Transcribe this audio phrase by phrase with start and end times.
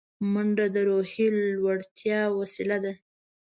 [0.31, 1.27] منډه د روحیې
[1.59, 2.93] لوړتیا وسیله ده